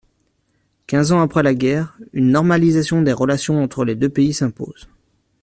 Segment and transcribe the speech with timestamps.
[0.87, 4.89] Quinze ans après la guerre, une normalisation des relations entre les deux pays s’impose.